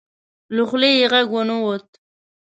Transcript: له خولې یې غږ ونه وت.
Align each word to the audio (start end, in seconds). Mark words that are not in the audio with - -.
له 0.55 0.63
خولې 0.69 0.91
یې 0.99 1.05
غږ 1.11 1.27
ونه 1.33 1.55
وت. 1.65 1.87